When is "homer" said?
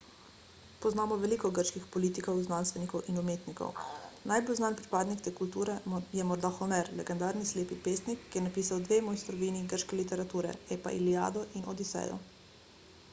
6.57-6.91